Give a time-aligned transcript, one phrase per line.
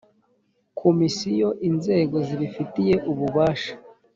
[0.79, 3.73] komisiyo inzego zibifitiye ububasha